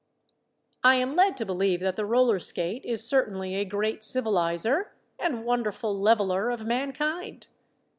[0.83, 5.35] I am led to believe that the roller skate is certainly a great civilizer and
[5.37, 7.45] a wonderful leveler of mankind.